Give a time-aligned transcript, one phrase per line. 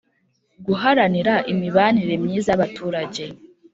[0.65, 3.23] Guharanira imibanire myiza y abaturage